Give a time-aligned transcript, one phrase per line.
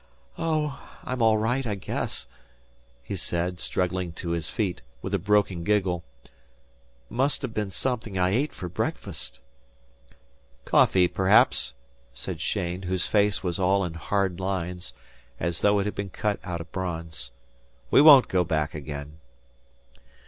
[0.39, 2.25] "Oh, I'm all right, I guess,"
[3.03, 6.03] he said, struggling to his feet, with a broken giggle.
[7.07, 9.41] "Must ha' been something I ate for breakfast."
[10.65, 11.75] "Coffee, perhaps,"
[12.15, 14.95] said Cheyne, whose face was all in hard lines,
[15.39, 17.29] as though it had been cut out of bronze.
[17.91, 19.19] "We won't go back again."